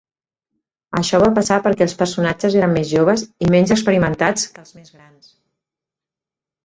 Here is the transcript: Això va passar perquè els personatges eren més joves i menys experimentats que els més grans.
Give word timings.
Això 0.99 1.17
va 1.23 1.27
passar 1.35 1.57
perquè 1.67 1.85
els 1.87 1.93
personatges 1.99 2.57
eren 2.61 2.73
més 2.77 2.89
joves 2.93 3.25
i 3.49 3.53
menys 3.57 3.75
experimentats 3.79 4.51
que 4.57 4.65
els 4.67 4.75
més 4.79 4.91
grans. 4.97 5.33